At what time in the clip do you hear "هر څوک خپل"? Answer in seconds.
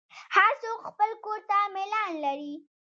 0.35-1.09